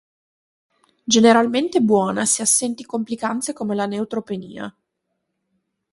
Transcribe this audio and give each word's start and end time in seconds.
Generalmente 1.05 1.79
buona 1.79 2.25
se 2.25 2.41
assenti 2.41 2.83
complicanze 2.87 3.53
come 3.53 3.75
la 3.75 3.85
neutropenia. 3.85 4.75